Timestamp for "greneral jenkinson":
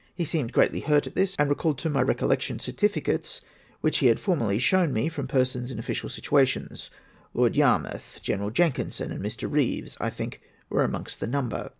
8.25-9.11